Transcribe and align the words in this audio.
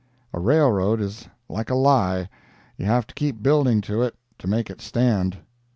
A 0.33 0.39
railroad 0.39 0.99
is 0.99 1.27
like 1.47 1.69
a 1.69 1.75
lie—you 1.75 2.87
have 2.87 3.05
to 3.05 3.13
keep 3.13 3.43
building 3.43 3.81
to 3.81 4.01
it 4.01 4.15
to 4.39 4.47
make 4.47 4.71
it 4.71 4.81
stand. 4.81 5.37